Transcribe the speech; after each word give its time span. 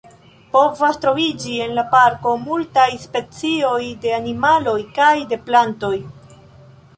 Povas 0.53 0.95
troviĝi 1.01 1.59
en 1.65 1.75
la 1.79 1.83
parko 1.91 2.33
multaj 2.45 2.87
specioj 3.03 3.77
de 4.07 4.15
animaloj 4.21 4.77
kaj 4.97 5.13
de 5.35 5.41
plantoj. 5.51 5.95